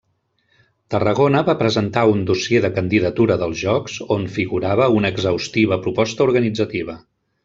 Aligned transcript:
Tarragona 0.93 1.41
va 1.49 1.53
presentar 1.59 2.05
un 2.13 2.23
dossier 2.31 2.61
de 2.65 2.71
candidatura 2.77 3.37
dels 3.41 3.59
Jocs 3.61 3.99
on 4.19 4.25
figurava 4.39 4.89
una 5.01 5.13
exhaustiva 5.17 5.79
proposta 5.85 6.27
organitzativa. 6.31 6.97